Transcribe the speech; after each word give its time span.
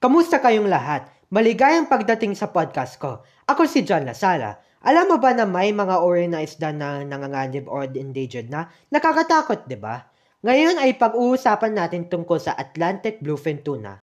Kamusta 0.00 0.40
kayong 0.40 0.64
lahat? 0.64 1.12
Maligayang 1.28 1.84
pagdating 1.84 2.32
sa 2.32 2.48
podcast 2.48 2.96
ko. 2.96 3.20
Ako 3.44 3.68
si 3.68 3.84
John 3.84 4.08
Lasala. 4.08 4.56
Alam 4.80 5.12
mo 5.12 5.16
ba 5.20 5.36
na 5.36 5.44
may 5.44 5.76
mga 5.76 6.00
uri 6.00 6.24
na 6.24 6.40
isda 6.40 6.72
na 6.72 7.04
nanganganib 7.04 7.68
or 7.68 7.84
endangered 7.84 8.48
na? 8.48 8.72
Nakakatakot, 8.88 9.68
di 9.68 9.76
ba? 9.76 10.08
Ngayon 10.40 10.80
ay 10.80 10.96
pag-uusapan 10.96 11.76
natin 11.76 12.08
tungkol 12.08 12.40
sa 12.40 12.56
Atlantic 12.56 13.20
bluefin 13.20 13.60
tuna. 13.60 14.00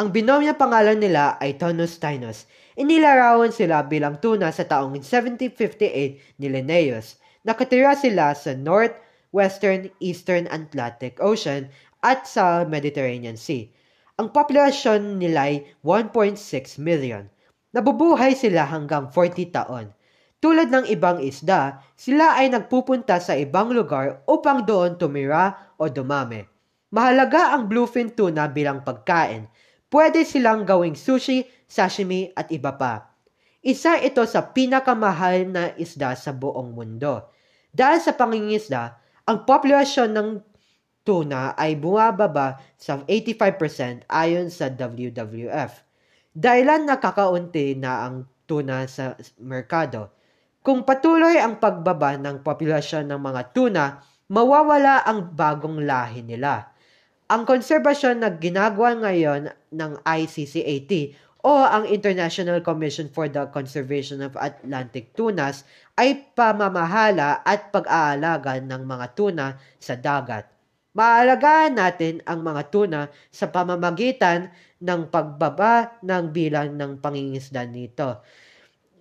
Ang 0.00 0.08
binomya 0.08 0.56
pangalan 0.56 0.96
nila 0.96 1.36
ay 1.36 1.60
Tonus 1.60 2.00
tinus. 2.00 2.48
Inilarawan 2.72 3.52
sila 3.52 3.84
bilang 3.84 4.24
tuna 4.24 4.56
sa 4.56 4.64
taong 4.64 4.96
1758 4.96 6.40
ni 6.40 6.48
Linnaeus. 6.48 7.20
Nakatira 7.44 7.92
sila 7.92 8.32
sa 8.32 8.56
North, 8.56 8.96
Western, 9.36 9.92
Eastern 10.00 10.48
Atlantic 10.48 11.20
Ocean 11.20 11.68
at 12.00 12.24
sa 12.24 12.64
Mediterranean 12.64 13.36
Sea. 13.36 13.68
Ang 14.14 14.30
populasyon 14.30 15.18
nila 15.18 15.50
ay 15.50 15.66
1.6 15.82 16.78
million. 16.78 17.26
Nabubuhay 17.74 18.38
sila 18.38 18.62
hanggang 18.62 19.10
40 19.10 19.50
taon. 19.50 19.90
Tulad 20.38 20.70
ng 20.70 20.86
ibang 20.86 21.18
isda, 21.18 21.82
sila 21.98 22.38
ay 22.38 22.46
nagpupunta 22.54 23.18
sa 23.18 23.34
ibang 23.34 23.74
lugar 23.74 24.22
upang 24.30 24.62
doon 24.62 24.94
tumira 24.94 25.74
o 25.74 25.90
dumami. 25.90 26.46
Mahalaga 26.94 27.58
ang 27.58 27.66
bluefin 27.66 28.14
tuna 28.14 28.46
bilang 28.46 28.86
pagkain. 28.86 29.50
Pwede 29.90 30.22
silang 30.22 30.62
gawing 30.62 30.94
sushi, 30.94 31.42
sashimi 31.66 32.30
at 32.38 32.54
iba 32.54 32.70
pa. 32.78 33.18
Isa 33.66 33.98
ito 33.98 34.22
sa 34.30 34.54
pinakamahal 34.54 35.50
na 35.50 35.74
isda 35.74 36.14
sa 36.14 36.30
buong 36.30 36.70
mundo. 36.70 37.34
Dahil 37.74 37.98
sa 37.98 38.14
pangingisda, 38.14 38.94
ang 39.26 39.42
populasyon 39.42 40.10
ng 40.14 40.28
tuna 41.04 41.52
ay 41.54 41.76
bumababa 41.76 42.58
sa 42.80 43.04
85% 43.06 44.08
ayon 44.08 44.48
sa 44.48 44.72
WWF. 44.72 45.84
Dahilan 46.34 46.88
nakakaunti 46.88 47.78
na 47.78 48.08
ang 48.08 48.26
tuna 48.48 48.88
sa 48.90 49.14
merkado. 49.38 50.10
Kung 50.64 50.82
patuloy 50.82 51.36
ang 51.36 51.60
pagbaba 51.60 52.16
ng 52.16 52.40
populasyon 52.40 53.12
ng 53.12 53.20
mga 53.20 53.42
tuna, 53.52 54.00
mawawala 54.32 55.04
ang 55.04 55.36
bagong 55.36 55.84
lahi 55.84 56.24
nila. 56.24 56.72
Ang 57.28 57.44
konserbasyon 57.44 58.24
na 58.24 58.32
ginagawa 58.32 58.96
ngayon 58.96 59.52
ng 59.72 59.92
ICCAT 60.00 60.92
o 61.44 61.52
ang 61.60 61.84
International 61.84 62.64
Commission 62.64 63.12
for 63.12 63.28
the 63.28 63.44
Conservation 63.52 64.24
of 64.24 64.32
Atlantic 64.40 65.12
Tunas 65.12 65.68
ay 66.00 66.32
pamamahala 66.32 67.44
at 67.44 67.68
pag-aalaga 67.68 68.56
ng 68.64 68.82
mga 68.88 69.06
tuna 69.12 69.60
sa 69.76 70.00
dagat. 70.00 70.53
Maalagaan 70.94 71.74
natin 71.74 72.22
ang 72.22 72.46
mga 72.46 72.70
tuna 72.70 73.00
sa 73.34 73.50
pamamagitan 73.50 74.54
ng 74.78 75.10
pagbaba 75.10 75.98
ng 76.06 76.30
bilang 76.30 76.78
ng 76.78 77.02
pangingisda 77.02 77.66
nito. 77.66 78.22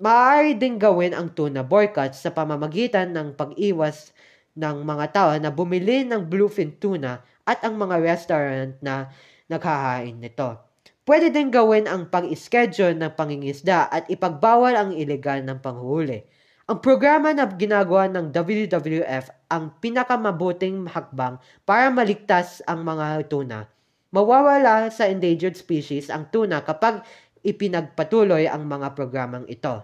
Maaari 0.01 0.57
din 0.57 0.81
gawin 0.81 1.13
ang 1.13 1.29
tuna 1.37 1.61
boycott 1.61 2.17
sa 2.17 2.33
pamamagitan 2.33 3.13
ng 3.13 3.37
pag-iwas 3.37 4.09
ng 4.57 4.81
mga 4.81 5.05
tao 5.13 5.31
na 5.37 5.53
bumili 5.53 6.01
ng 6.01 6.25
bluefin 6.25 6.73
tuna 6.81 7.21
at 7.45 7.61
ang 7.61 7.77
mga 7.77 8.01
restaurant 8.01 8.73
na 8.81 9.13
naghahain 9.45 10.17
nito. 10.17 10.57
Pwede 11.05 11.29
din 11.29 11.53
gawin 11.53 11.85
ang 11.85 12.09
pag-schedule 12.09 12.97
ng 12.97 13.13
pangingisda 13.13 13.85
at 13.93 14.09
ipagbawal 14.09 14.73
ang 14.73 14.97
ilegal 14.97 15.45
ng 15.45 15.61
panghuli. 15.61 16.25
Ang 16.63 16.79
programa 16.79 17.35
na 17.35 17.43
ginagawa 17.43 18.07
ng 18.07 18.31
WWF 18.31 19.27
ang 19.51 19.75
pinakamabuting 19.83 20.87
hakbang 20.87 21.35
para 21.67 21.91
maligtas 21.91 22.63
ang 22.63 22.87
mga 22.87 23.27
tuna. 23.27 23.67
Mawawala 24.15 24.87
sa 24.87 25.11
endangered 25.11 25.59
species 25.59 26.07
ang 26.07 26.31
tuna 26.31 26.63
kapag 26.63 27.03
ipinagpatuloy 27.43 28.47
ang 28.47 28.63
mga 28.63 28.95
programang 28.95 29.43
ito. 29.51 29.83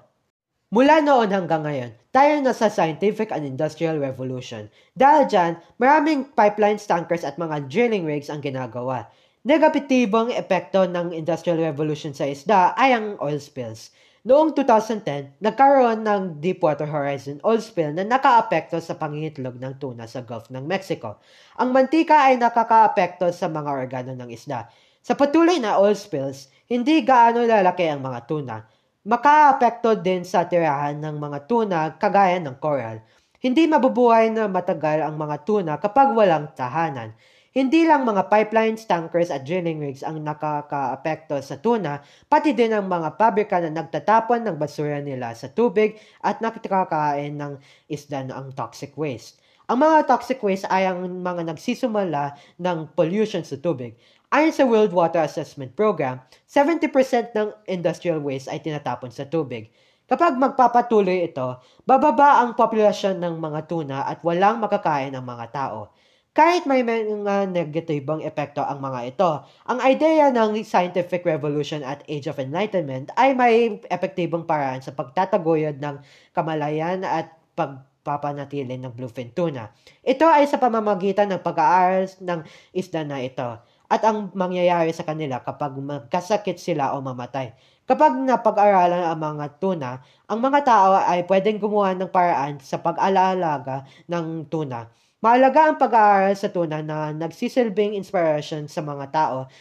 Mula 0.71 1.03
noon 1.03 1.27
hanggang 1.35 1.67
ngayon, 1.67 1.91
tayo 2.15 2.39
na 2.39 2.55
sa 2.55 2.71
scientific 2.71 3.35
and 3.35 3.43
industrial 3.43 3.99
revolution. 3.99 4.71
Dahil 4.95 5.27
dyan, 5.27 5.59
maraming 5.83 6.31
pipelines, 6.31 6.87
tankers 6.87 7.27
at 7.27 7.35
mga 7.35 7.67
drilling 7.67 8.07
rigs 8.07 8.31
ang 8.31 8.39
ginagawa. 8.39 9.11
Negatibong 9.43 10.31
epekto 10.31 10.87
ng 10.87 11.11
industrial 11.11 11.59
revolution 11.59 12.15
sa 12.15 12.23
isda 12.23 12.71
ay 12.79 12.95
ang 12.95 13.19
oil 13.19 13.43
spills. 13.43 13.91
Noong 14.27 14.51
2010, 14.51 15.39
nagkaroon 15.39 16.03
ng 16.03 16.43
Deepwater 16.43 16.83
Horizon 16.83 17.39
oil 17.39 17.63
spill 17.63 17.95
na 17.95 18.03
nakaapekto 18.03 18.75
sa 18.83 18.99
pangingitlog 18.99 19.55
ng 19.55 19.79
tuna 19.79 20.11
sa 20.11 20.27
Gulf 20.27 20.51
ng 20.51 20.67
Mexico. 20.67 21.23
Ang 21.55 21.71
mantika 21.71 22.27
ay 22.27 22.35
nakakaapekto 22.35 23.31
sa 23.31 23.47
mga 23.47 23.71
organo 23.71 24.11
ng 24.19 24.27
isda. 24.27 24.67
Sa 24.99 25.15
patuloy 25.15 25.63
na 25.63 25.79
oil 25.79 25.95
spills, 25.95 26.51
hindi 26.67 26.99
gaano 26.99 27.47
lalaki 27.47 27.87
ang 27.87 28.03
mga 28.03 28.19
tuna. 28.27 28.59
Makaapekto 29.07 29.95
din 29.95 30.27
sa 30.27 30.43
tirahan 30.43 30.99
ng 30.99 31.15
mga 31.15 31.39
tuna 31.47 31.95
kagaya 31.95 32.43
ng 32.43 32.59
coral. 32.59 32.99
Hindi 33.39 33.71
mabubuhay 33.71 34.35
na 34.35 34.51
matagal 34.51 34.99
ang 34.99 35.15
mga 35.15 35.47
tuna 35.47 35.79
kapag 35.79 36.11
walang 36.11 36.51
tahanan. 36.59 37.15
Hindi 37.49 37.81
lang 37.81 38.05
mga 38.05 38.29
pipelines, 38.29 38.85
tankers 38.85 39.33
at 39.33 39.41
drilling 39.41 39.81
rigs 39.81 40.05
ang 40.05 40.21
nakakaapekto 40.21 41.41
sa 41.41 41.57
tuna, 41.57 41.97
pati 42.29 42.53
din 42.53 42.69
ang 42.69 42.85
mga 42.85 43.17
pabrika 43.17 43.57
na 43.57 43.73
nagtatapon 43.73 44.45
ng 44.45 44.61
basura 44.61 45.01
nila 45.01 45.33
sa 45.33 45.49
tubig 45.49 45.97
at 46.21 46.45
nakakakain 46.45 47.33
ng 47.41 47.57
isda 47.89 48.29
na 48.29 48.37
ang 48.37 48.53
toxic 48.53 48.93
waste. 48.93 49.41
Ang 49.65 49.81
mga 49.81 50.05
toxic 50.05 50.37
waste 50.45 50.69
ay 50.69 50.93
ang 50.93 51.01
mga 51.25 51.49
nagsisumala 51.49 52.37
ng 52.61 52.93
pollution 52.93 53.41
sa 53.41 53.57
tubig. 53.57 53.97
Ayon 54.29 54.53
sa 54.53 54.69
World 54.69 54.93
Water 54.93 55.25
Assessment 55.25 55.73
Program, 55.73 56.21
70% 56.45 57.33
ng 57.33 57.49
industrial 57.65 58.21
waste 58.21 58.45
ay 58.45 58.61
tinatapon 58.61 59.09
sa 59.09 59.25
tubig. 59.25 59.73
Kapag 60.05 60.37
magpapatuloy 60.37 61.25
ito, 61.25 61.57
bababa 61.81 62.45
ang 62.45 62.53
populasyon 62.53 63.17
ng 63.17 63.41
mga 63.41 63.65
tuna 63.65 64.05
at 64.05 64.21
walang 64.21 64.61
makakain 64.61 65.17
ang 65.17 65.25
mga 65.25 65.49
tao. 65.49 65.89
Kahit 66.39 66.63
may 66.63 66.87
mga 66.87 67.51
negatibong 67.51 68.23
epekto 68.23 68.63
ang 68.63 68.79
mga 68.79 69.11
ito, 69.11 69.43
ang 69.67 69.83
ideya 69.83 70.31
ng 70.31 70.63
scientific 70.63 71.27
revolution 71.27 71.83
at 71.83 71.99
age 72.07 72.31
of 72.31 72.39
enlightenment 72.39 73.11
ay 73.19 73.35
may 73.35 73.75
epektibong 73.91 74.47
paraan 74.47 74.79
sa 74.79 74.95
pagtataguyod 74.95 75.83
ng 75.83 75.99
kamalayan 76.31 77.03
at 77.03 77.35
pagpapanatili 77.59 78.79
ng 78.79 78.95
bluefin 78.95 79.35
tuna. 79.35 79.75
Ito 79.99 80.31
ay 80.31 80.47
sa 80.47 80.55
pamamagitan 80.63 81.27
ng 81.27 81.43
pag-aaral 81.43 82.07
ng 82.23 82.39
isda 82.71 83.03
na 83.03 83.19
ito 83.19 83.59
at 83.91 84.01
ang 84.07 84.31
mangyayari 84.31 84.95
sa 84.95 85.03
kanila 85.03 85.43
kapag 85.43 85.75
magkasakit 85.75 86.55
sila 86.55 86.95
o 86.95 87.03
mamatay. 87.03 87.51
Kapag 87.83 88.15
napag-aralan 88.15 89.11
ang 89.11 89.19
mga 89.19 89.59
tuna, 89.59 89.99
ang 90.23 90.39
mga 90.39 90.63
tao 90.63 91.03
ay 91.03 91.27
pwedeng 91.27 91.59
gumawa 91.59 91.91
ng 91.99 92.07
paraan 92.07 92.63
sa 92.63 92.79
pag-alaalaga 92.79 93.83
ng 94.07 94.47
tuna 94.47 94.87
Mahalaga 95.19 95.67
ang 95.67 95.75
pag-aaral 95.75 96.31
sa 96.31 96.47
tuna 96.47 96.79
na 96.79 97.11
nagsisilbing 97.11 97.91
inspiration 97.91 98.71
sa 98.71 98.79
mga 98.79 99.11
tao 99.11 99.51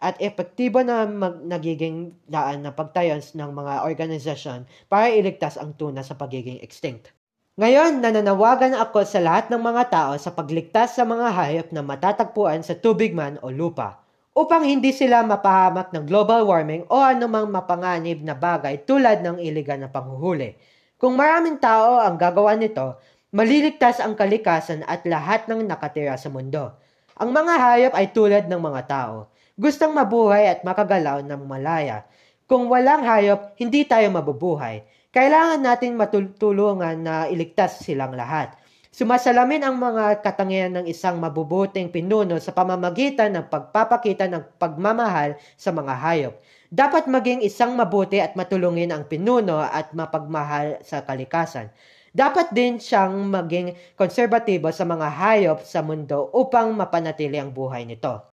at 0.00 0.16
epektibo 0.16 0.80
na 0.80 1.04
mag- 1.04 1.44
nagiging 1.44 2.16
daan 2.24 2.64
na 2.64 2.72
pagtayon 2.72 3.20
ng 3.20 3.50
mga 3.52 3.84
organisasyon 3.84 4.64
para 4.88 5.12
iligtas 5.12 5.60
ang 5.60 5.76
tuna 5.76 6.00
sa 6.00 6.16
pagiging 6.16 6.56
extinct. 6.64 7.12
Ngayon, 7.60 8.00
nananawagan 8.00 8.72
ako 8.80 9.04
sa 9.04 9.20
lahat 9.20 9.52
ng 9.52 9.60
mga 9.60 9.92
tao 9.92 10.12
sa 10.16 10.32
pagligtas 10.32 10.96
sa 10.96 11.04
mga 11.04 11.36
hayop 11.36 11.68
na 11.76 11.84
matatagpuan 11.84 12.64
sa 12.64 12.72
tubig 12.72 13.12
man 13.12 13.36
o 13.44 13.52
lupa 13.52 14.00
upang 14.32 14.64
hindi 14.64 14.88
sila 14.88 15.20
mapahamak 15.20 15.92
ng 15.92 16.08
global 16.08 16.48
warming 16.48 16.88
o 16.88 16.96
anumang 16.96 17.52
mapanganib 17.52 18.24
na 18.24 18.32
bagay 18.32 18.80
tulad 18.88 19.20
ng 19.20 19.36
iligan 19.36 19.84
na 19.84 19.92
panghuhuli. 19.92 20.56
Kung 20.96 21.20
maraming 21.20 21.60
tao 21.60 22.00
ang 22.00 22.16
gagawa 22.16 22.56
nito, 22.56 22.96
Maliligtas 23.34 23.98
ang 23.98 24.14
kalikasan 24.14 24.86
at 24.86 25.02
lahat 25.10 25.50
ng 25.50 25.66
nakatira 25.66 26.14
sa 26.14 26.30
mundo. 26.30 26.70
Ang 27.18 27.34
mga 27.34 27.54
hayop 27.58 27.92
ay 27.98 28.14
tulad 28.14 28.46
ng 28.46 28.62
mga 28.62 28.86
tao. 28.86 29.26
Gustang 29.58 29.90
mabuhay 29.90 30.46
at 30.46 30.62
makagalaw 30.62 31.18
ng 31.18 31.42
malaya. 31.42 32.06
Kung 32.46 32.70
walang 32.70 33.02
hayop, 33.02 33.58
hindi 33.58 33.82
tayo 33.90 34.06
mabubuhay. 34.14 34.86
Kailangan 35.10 35.66
natin 35.66 35.98
matulungan 35.98 36.94
na 36.94 37.26
iligtas 37.26 37.82
silang 37.82 38.14
lahat. 38.14 38.54
Sumasalamin 38.94 39.66
ang 39.66 39.82
mga 39.82 40.22
katangian 40.22 40.70
ng 40.78 40.86
isang 40.86 41.18
mabubuting 41.18 41.90
pinuno 41.90 42.38
sa 42.38 42.54
pamamagitan 42.54 43.34
ng 43.34 43.50
pagpapakita 43.50 44.30
ng 44.30 44.62
pagmamahal 44.62 45.34
sa 45.58 45.74
mga 45.74 45.90
hayop. 45.90 46.34
Dapat 46.70 47.10
maging 47.10 47.42
isang 47.42 47.74
mabuti 47.74 48.22
at 48.22 48.38
matulungin 48.38 48.94
ang 48.94 49.10
pinuno 49.10 49.58
at 49.58 49.90
mapagmahal 49.90 50.78
sa 50.86 51.02
kalikasan. 51.02 51.74
Dapat 52.14 52.54
din 52.54 52.78
siyang 52.78 53.26
maging 53.26 53.74
konserbatibo 53.98 54.70
sa 54.70 54.86
mga 54.86 55.10
hayop 55.10 55.66
sa 55.66 55.82
mundo 55.82 56.30
upang 56.30 56.70
mapanatili 56.70 57.42
ang 57.42 57.50
buhay 57.50 57.82
nito. 57.82 58.30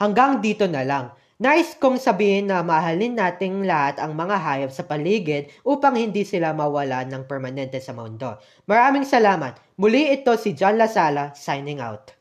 Hanggang 0.00 0.40
dito 0.40 0.64
na 0.64 0.80
lang. 0.80 1.12
Nice 1.36 1.76
kong 1.76 2.00
sabihin 2.00 2.48
na 2.48 2.64
mahalin 2.64 3.16
nating 3.16 3.68
lahat 3.68 4.00
ang 4.00 4.16
mga 4.16 4.40
hayop 4.40 4.72
sa 4.72 4.88
paligid 4.88 5.52
upang 5.68 6.00
hindi 6.00 6.24
sila 6.24 6.56
mawala 6.56 7.04
ng 7.04 7.28
permanente 7.28 7.76
sa 7.76 7.92
mundo. 7.92 8.40
Maraming 8.64 9.04
salamat. 9.04 9.60
Muli 9.76 10.16
ito 10.16 10.32
si 10.40 10.56
John 10.56 10.80
Lasala 10.80 11.36
signing 11.36 11.84
out. 11.84 12.16